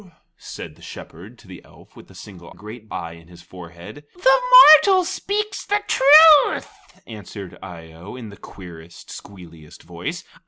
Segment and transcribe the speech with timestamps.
[0.39, 4.03] said the Shepherd to the elf with the single great eye in his forehead.
[4.15, 4.41] "The
[4.73, 10.23] mortal speaks the truth," answered Eye o in the queerest, squealiest voice.